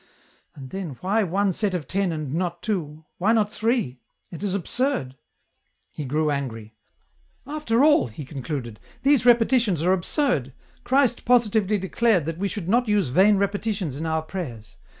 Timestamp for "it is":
4.31-4.55